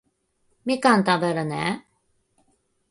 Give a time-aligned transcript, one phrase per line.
[0.65, 1.85] みかん食べるね